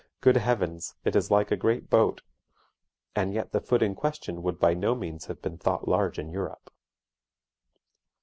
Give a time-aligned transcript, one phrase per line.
[0.19, 2.23] Good heavens, it is like a great boat!)
[3.15, 6.31] and yet the foot in question would by no means have been thought large in
[6.31, 6.73] Europe.